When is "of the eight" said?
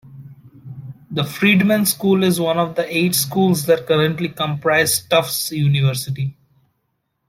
2.57-3.13